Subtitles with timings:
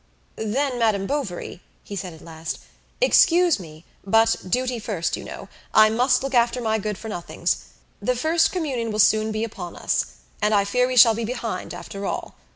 [0.37, 2.57] "Then, Madame Bovary," he said at last,
[2.99, 7.65] "excuse me, but duty first, you know; I must look after my good for nothings.
[8.01, 10.05] The first communion will soon be upon us,
[10.41, 12.33] and I fear we shall be behind after all.